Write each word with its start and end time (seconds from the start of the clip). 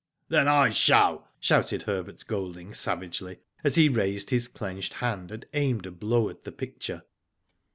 Then 0.29 0.47
I 0.47 0.71
shall," 0.71 1.27
shouted 1.39 1.83
Herbert 1.83 2.25
Golding, 2.25 2.73
savagely, 2.73 3.37
as 3.63 3.75
he 3.75 3.87
raised 3.87 4.31
his 4.31 4.47
clenched 4.47 4.95
hand 4.95 5.31
and 5.31 5.45
aimed 5.53 5.85
a 5.85 5.91
blow 5.91 6.27
at 6.27 6.43
the 6.43 6.51
picture. 6.51 7.03